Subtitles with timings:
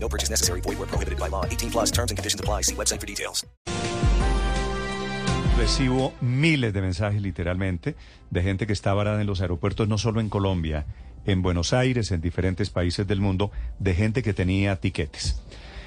[0.00, 0.60] No purchase necessary.
[0.60, 1.44] Void where prohibited by law.
[1.44, 2.62] 18 plus terms and conditions apply.
[2.62, 3.46] See website for details.
[5.58, 7.96] Recibo miles de mensajes, literalmente,
[8.30, 10.86] de gente que está varada en los aeropuertos, no solo en Colombia,
[11.26, 15.42] en Buenos Aires, en diferentes países del mundo, de gente que tenía tiquetes.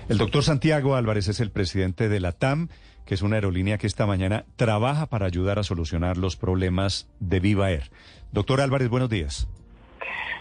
[0.10, 2.68] El doctor Santiago Álvarez es el presidente de la TAM,
[3.05, 7.40] que es una aerolínea que esta mañana trabaja para ayudar a solucionar los problemas de
[7.40, 7.91] Viva Air.
[8.34, 9.48] Doctor Álvarez, buenos días.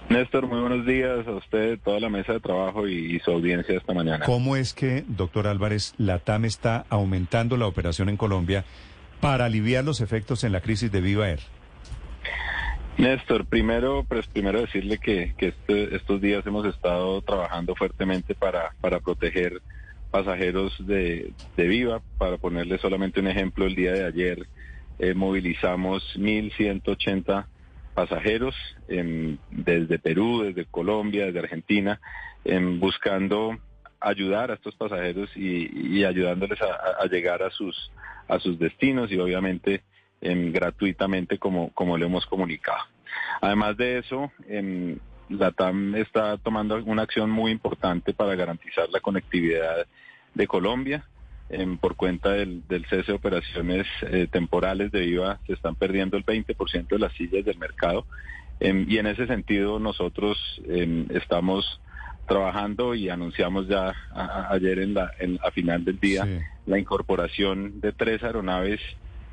[0.08, 3.76] Néstor, muy buenos días a usted, toda la mesa de trabajo y, y su audiencia
[3.76, 4.24] esta mañana.
[4.24, 8.64] ¿Cómo es que, doctor Álvarez, la TAM está aumentando la operación en Colombia
[9.20, 11.40] para aliviar los efectos en la crisis de Viva Air?
[12.98, 18.72] Néstor, primero, pues primero decirle que, que este- estos días hemos estado trabajando fuertemente para,
[18.80, 19.62] para proteger
[20.10, 22.02] pasajeros de, de Viva.
[22.18, 24.46] Para ponerle solamente un ejemplo, el día de ayer
[24.98, 27.46] eh, movilizamos 1.180
[27.94, 28.54] pasajeros
[28.88, 32.00] em, desde Perú, desde Colombia, desde Argentina,
[32.44, 33.58] em, buscando
[34.00, 37.92] ayudar a estos pasajeros y, ayudándoles a, llegar a sus,
[38.28, 39.82] a sus destinos y obviamente
[40.22, 42.84] em, gratuitamente como, como lo hemos comunicado.
[43.42, 44.32] Además de eso,
[45.28, 49.86] la TAM está tomando una acción muy importante para garantizar la conectividad
[50.34, 51.04] de Colombia.
[51.52, 56.16] Em, por cuenta del, del cese de operaciones eh, temporales de Viva, se están perdiendo
[56.16, 58.06] el 20% de las sillas del mercado.
[58.60, 61.80] Em, y en ese sentido, nosotros em, estamos
[62.28, 66.38] trabajando y anunciamos ya a- ayer en la, en- a final del día Sí.
[66.66, 68.80] la incorporación de tres aeronaves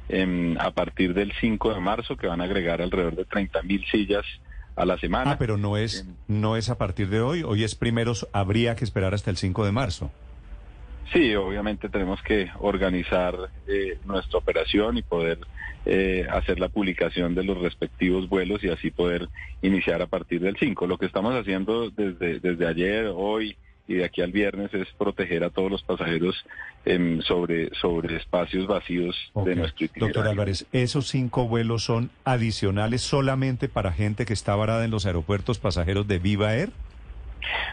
[0.09, 3.85] em, a partir del 5 de marzo que van a agregar alrededor de 30 mil
[3.91, 4.25] sillas
[4.75, 5.31] a la semana.
[5.33, 7.43] Ah, pero no es, no es a partir de hoy.
[7.43, 10.09] Hoy es primero, habría que esperar hasta el 5 de marzo.
[11.13, 13.35] Sí, obviamente tenemos que organizar
[13.67, 15.39] eh, nuestra operación y poder
[15.85, 19.29] eh, hacer la publicación de los respectivos vuelos y así poder
[19.61, 20.85] iniciar a partir del 5.
[20.85, 23.55] Lo que estamos haciendo desde, desde ayer, hoy
[23.87, 26.35] y de aquí al viernes es proteger a todos los pasajeros
[26.83, 30.13] em, sobre, sobre espacios vacíos de nuestro itinerario.
[30.13, 35.05] Doctor Álvarez, ¿esos cinco vuelos son adicionales solamente para gente que está varada en los
[35.05, 36.69] aeropuertos pasajeros de Viva Air?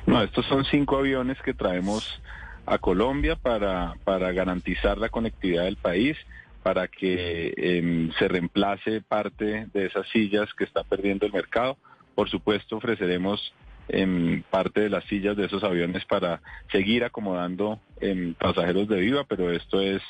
[0.07, 2.21] No, estos son cinco aviones que traemos
[2.67, 6.17] a Colombia para, para garantizar la conectividad del país,
[6.63, 11.77] para que em, se reemplace parte de esas sillas que está perdiendo el mercado.
[12.15, 13.53] Por supuesto, ofreceremos
[13.89, 16.41] em, parte de las sillas de esos aviones para
[16.73, 20.03] seguir acomodando em, pasajeros de Viva, pero esto es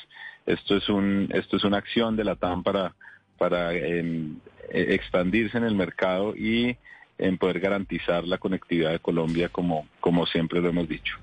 [0.45, 2.93] esto es un esto es una acción de la TAM para
[3.37, 4.31] para eh,
[4.69, 6.77] expandirse en el mercado y
[7.17, 11.17] en poder garantizar la conectividad de Colombia como, como siempre lo hemos dicho.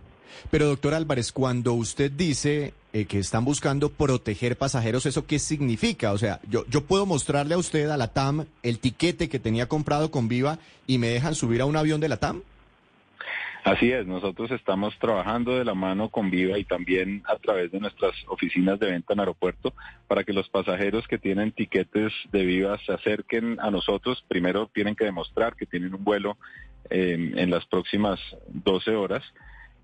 [0.50, 6.12] Pero doctor Álvarez, cuando usted dice eh, que están buscando proteger pasajeros, ¿eso qué significa?
[6.12, 9.69] O sea, yo, yo puedo mostrarle a usted, a la TAM, el tiquete que tenía
[9.69, 12.42] comprado con Viva y me dejan subir a un avión de la TAM.
[13.65, 17.78] Así es, nosotros estamos trabajando de la mano con Viva y también a través de
[17.78, 19.72] nuestras oficinas de venta en aeropuerto
[20.09, 24.25] para que los pasajeros que tienen tiquetes de Viva se acerquen a nosotros.
[24.26, 26.38] Primero tienen que demostrar que tienen un vuelo
[26.91, 29.22] eh, en las próximas 12 horas.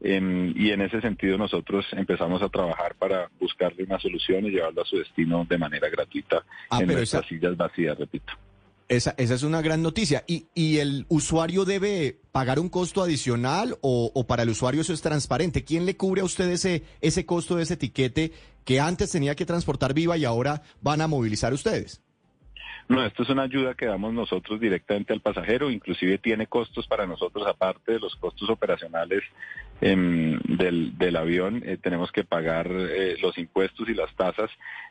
[0.01, 4.83] Eh, y en ese sentido nosotros empezamos a trabajar para buscarle una solución y llevarlo
[4.83, 8.33] a su destino de manera gratuita Ah, en nuestras esa- sillas vacías, repito.
[8.89, 10.25] Esa, esa es una gran noticia.
[10.27, 14.95] ¿Y, y el usuario debe pagar un costo adicional o, o para el usuario eso
[14.95, 15.63] es transparente?
[15.63, 18.33] ¿Quién le cubre a usted ese, ese costo de ese tiquete
[18.65, 22.01] que antes tenía que transportar Viva y ahora van a movilizar ustedes?
[22.89, 27.07] No, esto es una ayuda que damos nosotros directamente al pasajero, inclusive tiene costos para
[27.07, 29.23] nosotros, aparte de los costos operacionales
[29.81, 34.51] del, del avión, eh, tenemos que pagar eh, los impuestos y las tasas.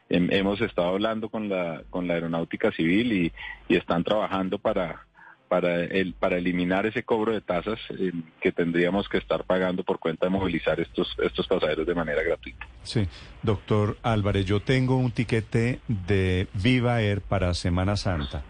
[0.09, 3.33] Em, hemos estado hablando con la, con la aeronáutica civil y,
[3.67, 5.06] y están trabajando para,
[5.47, 10.00] para, el, para eliminar ese cobro de tasas em, que tendríamos que estar pagando por
[10.00, 12.65] cuenta de movilizar estos, estos pasajeros de manera gratuita.
[12.83, 13.07] Sí,
[13.44, 18.44] doctor Álvarez, yo tengo un tiquete de Viva Air para Semana Santa.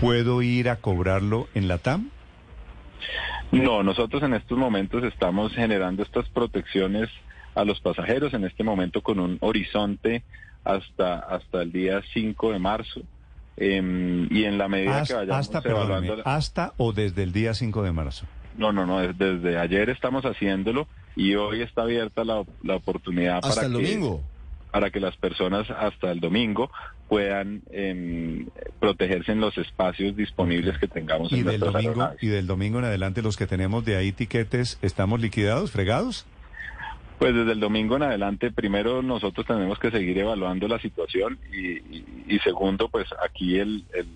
[0.00, 2.10] ¿Puedo ir a cobrarlo en la TAM?
[3.52, 7.08] No, nosotros en estos momentos estamos generando estas protecciones
[7.54, 10.22] a los pasajeros, en este momento con un horizonte
[10.64, 13.00] hasta, hasta el día 5 de marzo.
[13.56, 16.22] Em, y en la medida que vayamos hasta, evaluando...
[16.24, 18.26] hasta o desde el día 5 de marzo.
[18.56, 20.86] No, no, no, es- desde ayer estamos haciéndolo
[21.16, 23.82] y hoy está abierta la, la oportunidad Hasta para el que...
[23.82, 24.22] domingo.
[24.70, 26.70] Para que las personas hasta el domingo
[27.08, 28.46] puedan em,
[28.80, 32.22] protegerse en los espacios disponibles que tengamos y en del domingo aeronaves.
[32.22, 36.26] y del domingo en adelante los que tenemos de ahí tiquetes estamos liquidados, fregados.
[37.18, 41.78] Pues desde el domingo en adelante, primero nosotros tenemos que seguir evaluando la situación y,
[41.78, 44.06] y- y segundo, pues aquí el, el,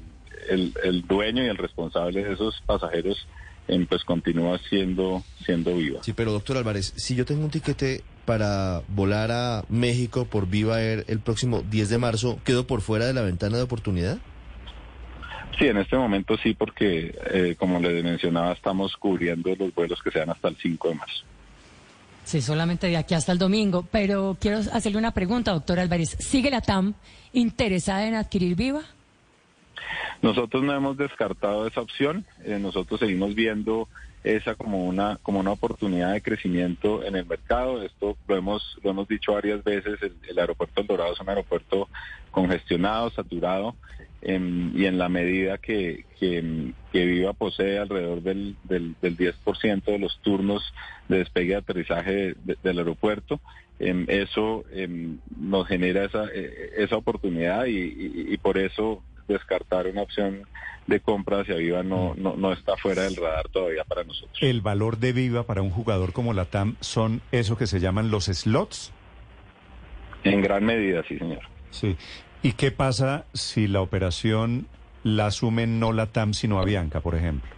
[0.51, 3.27] el- el dueño y el responsable de esos pasajeros
[3.69, 6.03] em, pues continúa siendo, siendo viva.
[6.03, 10.81] Sí, pero doctor Álvarez, si yo tengo un tiquete para volar a México por Viva
[10.81, 14.19] Air el próximo 10 de marzo, ¿quedo por fuera de la ventana de oportunidad?
[15.59, 20.11] Sí, en este momento sí, porque eh, como les mencionaba, estamos cubriendo los vuelos que
[20.11, 21.25] sean hasta el 5 de marzo.
[22.25, 23.87] Sí, solamente de aquí hasta el domingo.
[23.91, 26.17] Pero quiero hacerle una pregunta, doctor Álvarez.
[26.21, 26.95] ¿Sigue la TAM
[27.33, 28.83] interesada en adquirir Viva?
[30.23, 33.89] Nosotros no hemos descartado esa opción, eh, nosotros seguimos viendo
[34.23, 37.83] esa como una como una oportunidad de crecimiento en el mercado.
[37.83, 39.99] Esto lo hemos lo hemos dicho varias veces.
[40.29, 41.89] El, aeropuerto El Dorado es un aeropuerto
[42.31, 43.75] congestionado, saturado,
[44.23, 49.83] em, y en la medida que, que, que Viva posee alrededor del, del, del 10%
[49.85, 50.63] de los turnos
[51.09, 53.41] de despegue y aterrizaje de- del aeropuerto,
[53.81, 59.03] em, eso em, nos genera esa, eh, esa oportunidad y por eso
[59.33, 60.47] descartar una opción
[60.87, 64.37] de compra hacia Viva no, no, no está fuera del radar todavía para nosotros.
[64.41, 68.11] El valor de Viva para un jugador como la TAM son eso que se llaman
[68.11, 68.93] los slots.
[70.25, 71.41] En gran medida, sí, señor.
[71.71, 71.97] Sí.
[72.43, 74.67] ¿Y qué pasa si la operación
[75.05, 77.51] la asume no la TAM sino Avianca, por ejemplo?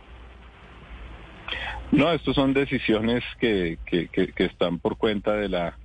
[1.92, 5.78] No, estos son decisiones que, que, que- que están por cuenta de la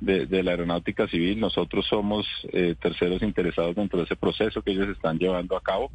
[0.00, 1.38] de, de la aeronáutica civil.
[1.40, 5.90] Nosotros somos eh, terceros interesados dentro de ese proceso que ellos están llevando a cabo.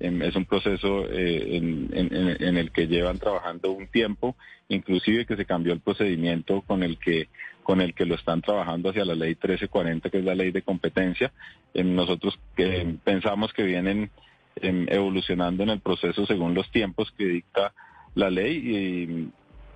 [0.00, 4.36] Em, es un proceso eh, en, en- en- el que llevan trabajando un tiempo,
[4.68, 7.28] inclusive que se cambió el procedimiento con el que
[7.64, 10.62] con el que lo están trabajando hacia la ley 1340, que es la ley de
[10.62, 11.32] competencia.
[11.74, 14.10] Em, nosotros que pensamos que vienen
[14.56, 17.74] em, evolucionando en el proceso según los tiempos que dicta
[18.14, 19.28] la ley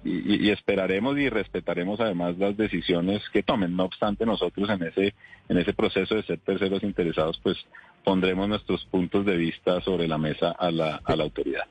[0.04, 3.76] y, y- esperaremos y respetaremos además las decisiones que tomen.
[3.76, 5.14] No obstante, nosotros en ese
[5.48, 7.56] en ese proceso de ser terceros interesados, pues
[8.04, 11.64] pondremos nuestros puntos de vista sobre la mesa a la, a la autoridad.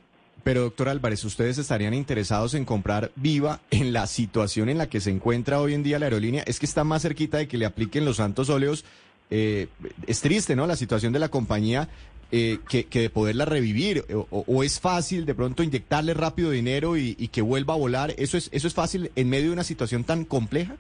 [0.43, 4.99] Pero, doctor Álvarez, ¿ustedes estarían interesados en comprar Viva en la situación en la que
[4.99, 6.43] se encuentra hoy en día la aerolínea?
[6.47, 8.83] Es que está más cerquita de que le apliquen los santos óleos.
[9.29, 9.67] Eh,
[10.07, 10.67] es triste, ¿no?
[10.67, 11.87] La situación de la compañía
[12.31, 14.05] eh, que, que de poderla revivir.
[14.13, 18.13] O, o es fácil de pronto inyectarle rápido dinero y, y que vuelva a volar.
[18.17, 20.75] ¿Eso es, ¿Eso es fácil en medio de una situación tan compleja?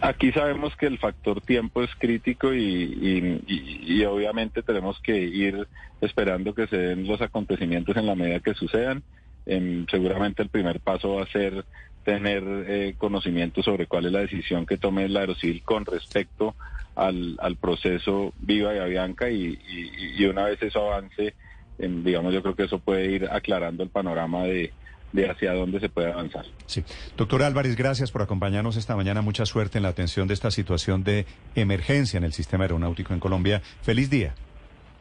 [0.00, 5.68] Aquí sabemos que el factor tiempo es crítico y obviamente tenemos que ir
[6.00, 9.02] esperando que se den los acontecimientos en la medida que sucedan.
[9.48, 11.64] Em, seguramente el primer paso va a ser
[12.04, 16.54] tener eh, conocimiento sobre cuál es la decisión que tome la Aerocivil con respecto
[16.94, 21.34] al, al proceso Viva y Avianca y, y- y una vez eso avance,
[21.78, 24.72] em, digamos, yo creo que eso puede ir aclarando el panorama de,
[25.12, 26.44] de hacia dónde se puede avanzar.
[26.66, 26.82] Sí.
[27.16, 29.20] Doctor Álvarez, gracias por acompañarnos esta mañana.
[29.22, 31.24] Mucha suerte en la atención de esta situación de
[31.54, 33.60] emergencia en el sistema aeronáutico en Colombia.
[33.82, 34.34] Feliz día.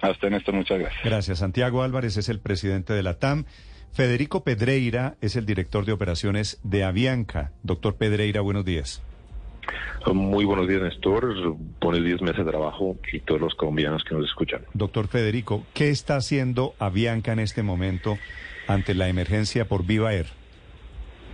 [0.02, 1.04] Hasta Néstor, muchas gracias.
[1.04, 1.40] Gracias.
[1.40, 3.46] Santiago Álvarez es el presidente de la TAM.
[3.94, 7.51] Federico Pedreira es el director de operaciones de Avianca.
[7.63, 9.01] Doctor Pedreira, buenos días.
[10.13, 11.56] Muy buenos días, Néstor.
[11.81, 14.62] Buenos días, mesa de trabajo y todos los colombianos que nos escuchan.
[14.74, 18.17] Doctor Federico, ¿qué está haciendo Avianca en este momento
[18.67, 20.27] ante la emergencia por Viva Air?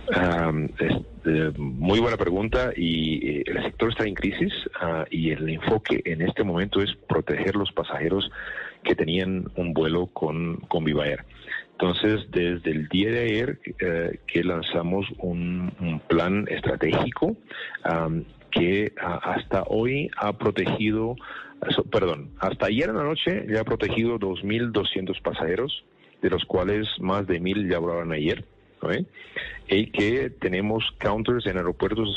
[0.08, 0.92] Um, es,
[1.24, 6.02] eh, muy buena pregunta y eh, el sector está en crisis ah, y el enfoque
[6.04, 8.30] en este momento es proteger los pasajeros
[8.82, 11.24] que tenían un vuelo con, con Viva Air.
[11.78, 17.36] Entonces, desde el día de ayer eh, que lanzamos un, plan estratégico
[18.50, 21.16] que hasta hoy ha protegido,
[21.90, 25.84] perdón, hasta ayer en la noche ya ha protegido 2.200 pasajeros,
[26.22, 28.44] de los cuales más de 1.000 ya volaron ayer.
[28.84, 29.06] ¿No?
[29.68, 32.08] Y que tenemos counters en aeropuertos,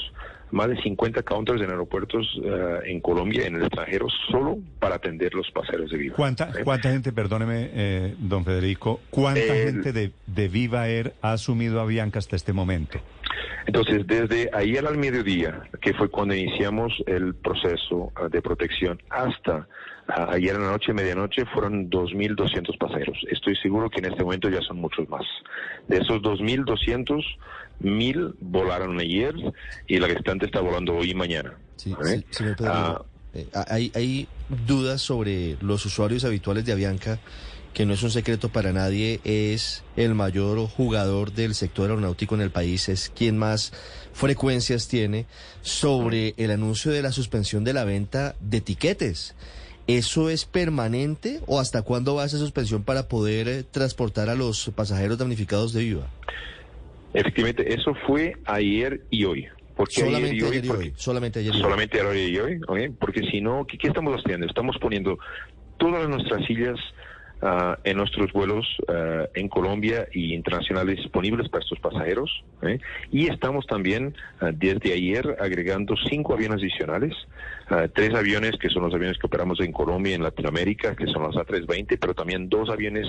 [0.52, 5.34] más de 50 counters en aeropuertos eh, en Colombia, en el extranjero, solo para atender
[5.34, 6.16] los pasajeros de Viva.
[6.16, 6.64] ¿Cuánta, ¿eh?
[6.64, 11.80] cuánta gente, perdóneme, eh, don Federico, cuánta El- gente de, de Viva Air ha asumido
[11.82, 13.00] Avianca hasta este momento?
[13.66, 19.68] Entonces, desde ayer al mediodía, que fue cuando iniciamos el proceso ah, de protección, hasta
[20.08, 23.18] ah, ayer en la noche, medianoche, fueron 2.200 pasajeros.
[23.30, 25.26] Estoy seguro que en este momento ya son muchos más.
[25.88, 27.24] De esos 2.200,
[27.82, 29.36] 1.000 volaron ayer
[29.88, 31.54] y la restante está volando hoy y mañana.
[31.76, 32.24] Sí, ¿eh?
[32.30, 33.02] sí, Pedro, Ah,
[33.34, 34.28] eh, hay, hay
[34.66, 37.20] dudas sobre los usuarios habituales de Avianca
[37.78, 42.42] que no es un secreto para nadie, es el mayor jugador del sector aeronáutico en
[42.42, 43.72] el país, es quien más
[44.14, 45.28] frecuencias tiene
[45.62, 49.36] sobre el anuncio de la suspensión de la venta de tiquetes.
[49.86, 54.72] ¿Eso es permanente o hasta cuándo va esa suspensión para poder eh, transportar a los
[54.76, 56.08] pasajeros damnificados de Viva?
[57.14, 59.46] Efectivamente, eso fue ayer y hoy.
[59.76, 60.50] ¿Por qué Solamente ayer y hoy?
[60.52, 61.62] ayer y Porque- hoy, solamente ayer y hoy.
[61.62, 64.48] Solamente ayer y hoy, porque si no, ¿qué, qué estamos haciendo?
[64.48, 65.20] Estamos poniendo
[65.78, 66.76] todas nuestras sillas
[67.42, 72.44] ah, en nuestros vuelos ah, en Colombia y internacionales disponibles para estos pasajeros.
[72.62, 72.80] ¿eh?
[73.12, 77.14] Y estamos también ah, desde ayer agregando cinco aviones adicionales,
[77.94, 81.24] tres aviones que son los aviones que operamos en Colombia y en Latinoamérica, que son
[81.24, 83.06] los A320, pero también dos aviones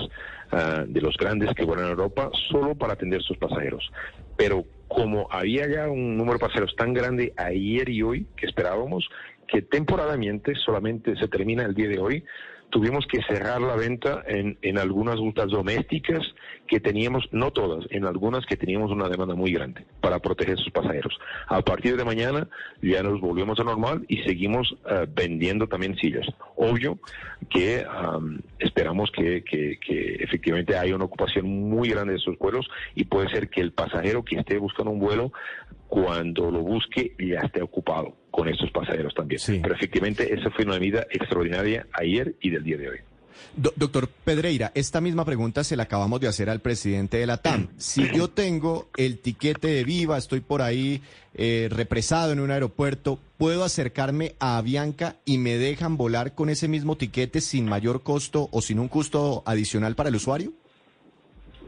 [0.85, 3.89] de los grandes que vuelan a Europa solo para atender a sus pasajeros.
[4.35, 9.07] Pero como había ya un número de pasajeros tan grande ayer y hoy que esperábamos,
[9.47, 12.23] que temporadamente solamente se termina el día de hoy,
[12.69, 16.21] tuvimos que cerrar la venta en, en algunas rutas domésticas
[16.67, 20.57] que teníamos, no todas, en algunas que teníamos una demanda muy grande para proteger a
[20.61, 21.17] sus pasajeros.
[21.47, 22.47] A partir de mañana
[22.81, 26.27] ya nos volvemos a normal y seguimos eh, vendiendo también sillas.
[26.55, 26.99] Obvio
[27.49, 32.69] que am, esperamos que, que- que efectivamente haya una ocupación muy grande de esos vuelos
[32.95, 35.31] y puede ser que el pasajero que esté buscando un vuelo
[35.89, 39.39] cuando lo busque ya esté ocupado con estos pasajeros también.
[39.39, 39.59] Sí.
[39.61, 42.97] Pero efectivamente esa fue una medida extraordinaria ayer y del día de hoy.
[43.55, 47.37] Do- doctor Pedreira, esta misma pregunta se la acabamos de hacer al presidente de la
[47.37, 47.67] TAM.
[47.77, 51.01] Si yo tengo el tiquete de Viva, estoy por ahí
[51.33, 56.67] eh, represado en un aeropuerto, ¿puedo acercarme a Avianca y me dejan volar con ese
[56.67, 60.53] mismo tiquete sin mayor costo o sin un costo adicional para el usuario?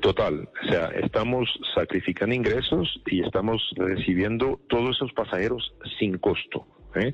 [0.01, 6.65] Total, o sea, estamos sacrificando ingresos y estamos recibiendo todos esos pasajeros sin costo.
[6.96, 7.13] ¿eh?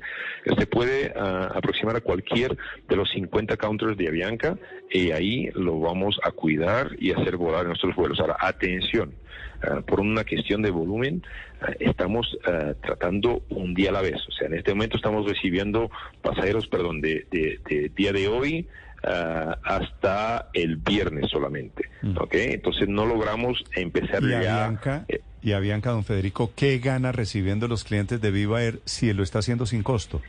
[0.58, 2.56] Se puede ah, aproximar a cualquier
[2.88, 4.56] de los 50 counters de Avianca
[4.90, 8.18] y ahí lo vamos a cuidar y hacer volar nuestros vuelos.
[8.20, 9.14] Ahora, atención,
[9.62, 11.22] ah, por una cuestión de volumen,
[11.60, 12.38] ah, estamos
[12.80, 14.16] tratando un día a la vez.
[14.26, 15.90] O sea, en este momento estamos recibiendo
[16.22, 18.66] pasajeros, perdón, de- de día de hoy
[19.04, 21.88] ah, hasta el viernes solamente.
[22.18, 22.34] ¿ok?
[22.34, 24.64] Entonces no logramos empezar Y ya.
[24.64, 29.12] Avianca, eh, y Avianca, don Federico, ¿qué gana recibiendo los clientes de Viva Air si
[29.12, 30.20] lo está haciendo sin costo?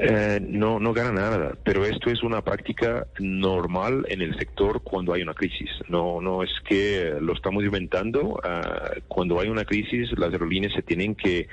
[0.00, 5.12] Eh, no, no gana nada, pero esto es una práctica normal en el sector cuando
[5.12, 5.70] hay una crisis.
[5.88, 8.40] No, no es que lo estamos inventando.
[8.44, 11.48] ah, cuando hay una crisis, las aerolíneas se tienen que,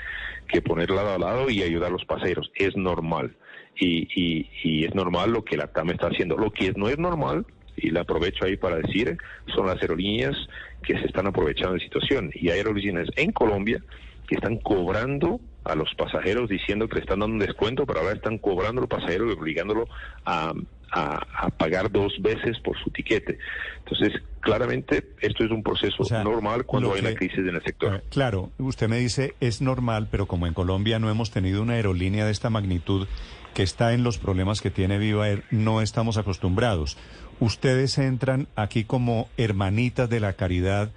[0.48, 2.52] que poner lado a lado y ayudar a los pasajeros.
[2.54, 3.36] Es normal.
[3.78, 6.38] Y, y, y es normal lo que la TAM está haciendo.
[6.38, 7.46] Lo que no es normal,
[7.78, 9.18] y la aprovecho ahí para decir,
[9.54, 10.36] son las aerolíneas
[10.84, 12.32] que se están aprovechando de la situación.
[12.34, 13.82] Y hay aerolíneas en Colombia
[14.28, 18.14] que están cobrando a los pasajeros diciendo que le están dando un descuento, pero ahora
[18.14, 19.88] están cobrando a los pasajeros y obligándolo
[20.26, 20.54] a,
[20.96, 23.38] a- a pagar dos veces por su tiquete.
[23.80, 27.62] Entonces, claramente, esto es un proceso O sea, normal cuando hay una crisis en el
[27.64, 27.96] sector.
[27.96, 31.74] Eh, Claro, usted me dice es normal, pero como en Colombia no hemos tenido una
[31.74, 33.08] aerolínea de esta magnitud
[33.54, 36.98] que está en los problemas que tiene Viva Air, no estamos acostumbrados.
[37.40, 40.92] Ustedes entran aquí como hermanitas de la caridad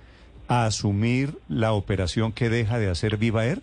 [0.48, 3.60] a asumir la operación que deja de hacer Viva Air.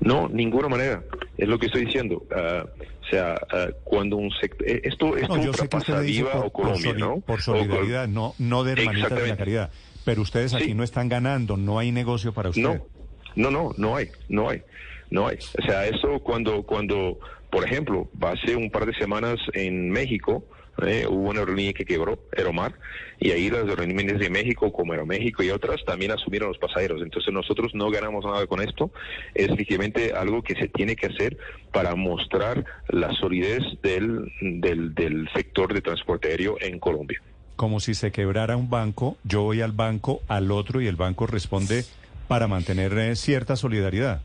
[0.00, 1.02] No, ninguna manera.
[1.38, 2.22] Es lo que estoy diciendo.
[2.34, 4.66] Ah, o sea, ah, cuando un sector...
[4.68, 7.20] Esto, esto No, yo sé que usted dice por, o Colombia, por ¿no?
[7.20, 9.70] por O- solidaridad, no, no de hermanitas de la caridad.
[10.04, 10.74] Pero ustedes aquí Sí.
[10.74, 12.62] no están ganando, no hay negocio para usted.
[12.62, 12.80] No,
[13.36, 14.62] no, no, no hay, no hay,
[15.10, 15.38] no hay.
[15.58, 17.18] O sea, eso cuando, cuando,
[17.50, 20.44] por ejemplo, hace un par de semanas en México,
[20.78, 22.74] eh, hubo una aerolínea que quebró, Aeromar,
[23.20, 27.02] y ahí las aerolíneas de México, como Aeroméxico y otras, también asumieron los pasajeros.
[27.02, 28.90] Entonces nosotros no ganamos nada con esto.
[29.34, 31.36] Es efectivamente algo que se tiene que hacer
[31.72, 37.20] para mostrar la solidez del, del, sector de transporte aéreo en Colombia.
[37.56, 41.26] Como si se quebrara un banco, yo voy al banco, al otro, y el banco
[41.26, 41.84] responde
[42.26, 44.22] para mantener eh, cierta solidaridad.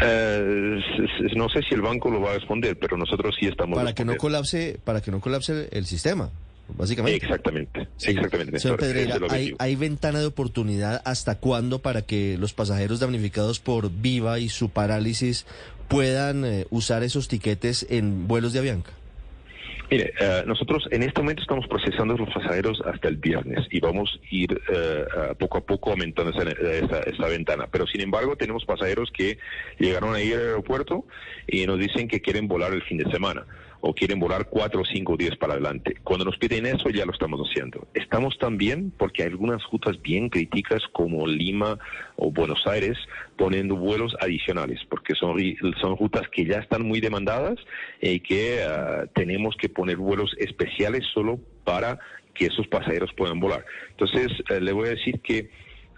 [0.00, 3.76] Eh, s- no sé si el banco lo va a responder, pero nosotros sí estamos
[3.78, 6.30] Para que no colapse, para que no colapse el sistema,
[6.76, 7.24] básicamente.
[7.24, 8.10] Exactamente, Sí.
[8.12, 8.58] exactamente.
[8.58, 9.54] Señor Pedreira, ¿hay.
[9.58, 14.70] ¿hay ventana de oportunidad hasta cuándo para que los pasajeros damnificados por Viva y su
[14.70, 15.46] parálisis
[15.88, 18.90] puedan eh, usar esos tiquetes en vuelos de Avianca?
[19.92, 24.18] Mire, eh, nosotros en este momento estamos procesando los pasajeros hasta el viernes y vamos
[24.22, 25.04] a ir eh,
[25.38, 27.66] poco a poco aumentando esa, esa- esa ventana.
[27.70, 29.36] Pero sin embargo, tenemos pasajeros que
[29.78, 31.04] llegaron ahí al aeropuerto
[31.46, 33.44] y nos dicen que quieren volar el fin de semana
[33.82, 35.96] o quieren volar cuatro, cinco días para adelante.
[36.04, 37.86] Cuando nos piden eso, ya lo estamos haciendo.
[37.94, 41.78] Estamos también, porque hay algunas rutas bien críticas como Lima
[42.16, 42.96] o Buenos Aires,
[43.36, 45.36] poniendo vuelos adicionales, porque son,
[45.80, 47.58] son rutas que ya están muy demandadas
[48.00, 51.98] y que ah, tenemos que poner vuelos especiales solo para
[52.34, 53.64] que esos pasajeros puedan volar.
[53.90, 55.50] Entonces, eh, le voy a decir que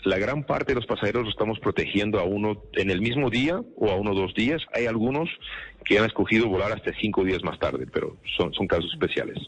[0.04, 3.60] la gran parte de los pasajeros los estamos protegiendo a uno en el mismo día
[3.76, 4.62] o a uno o dos días.
[4.72, 5.28] Hay algunos
[5.84, 9.38] que han escogido volar hasta cinco días más tarde, pero son, casos especiales.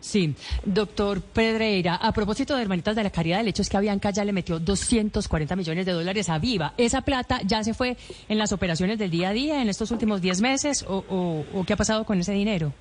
[0.00, 0.34] Sí,
[0.66, 4.22] doctor Pedreira, a propósito de Hermanitas de la Caridad, el hecho es que Avianca ya
[4.22, 6.74] le metió 240 millones de dólares a Viva.
[6.76, 7.96] ¿Esa plata ya se fue
[8.28, 11.72] en las operaciones del día a día en estos últimos 10 meses o, o qué
[11.72, 12.74] ha pasado con ese dinero?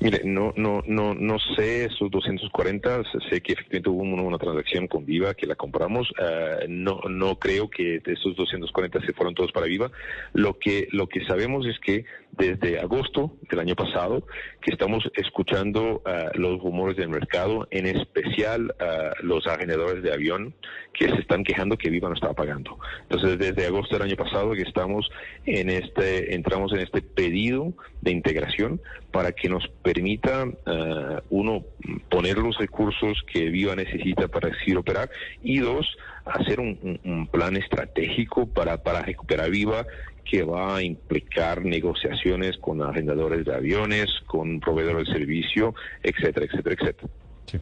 [0.00, 5.06] Mire, no, no, no, no sé esos 240, sé que efectivamente hubo una, transacción con
[5.06, 9.66] Viva que la compramos, uh, no, no creo que esos 240 se fueron todos para
[9.66, 9.90] Viva.
[10.34, 12.04] Lo que, lo que sabemos es que
[12.36, 14.26] desde agosto del año pasado,
[14.60, 20.54] que estamos escuchando uh, los rumores del mercado, en especial uh, los ageneradores de avión,
[20.92, 22.78] que se están quejando que Viva no estaba pagando.
[23.02, 25.08] Entonces, desde agosto del año pasado que estamos
[25.44, 31.64] en este, entramos en este pedido de integración para que nos permita uh, uno
[32.10, 35.10] poner los recursos que Viva necesita para seguir operar
[35.42, 35.86] y dos
[36.26, 39.86] hacer un, un plan estratégico para, para recuperar Viva
[40.28, 46.76] que va a implicar negociaciones con arrendadores de aviones, con proveedores de servicio, etcétera, etcétera,
[46.78, 47.08] etcétera.
[47.46, 47.58] Sí.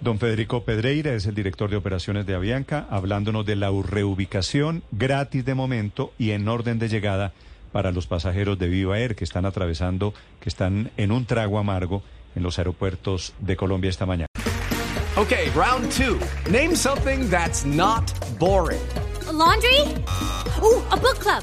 [0.00, 5.44] Don Federico Pedreira es el director de operaciones de Avianca, hablándonos de la reubicación gratis
[5.44, 7.32] de momento y en orden de llegada
[7.70, 12.02] para los pasajeros de Viva Air que están atravesando, que están en un trago amargo
[12.34, 14.26] en los aeropuertos de Colombia esta mañana.
[15.16, 16.18] Okay, round two.
[16.50, 18.80] Name something that's not boring.
[19.28, 19.80] A laundry?
[20.62, 21.42] Ooh, a book club.